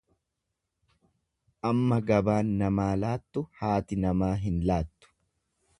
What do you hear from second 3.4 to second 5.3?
haati namaa hin laattu.